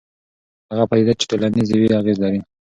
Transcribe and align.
هغه 0.71 0.83
پدیده 0.89 1.13
چې 1.19 1.25
ټولنیز 1.29 1.69
وي 1.71 1.87
اغېز 2.01 2.17
لري. 2.23 2.41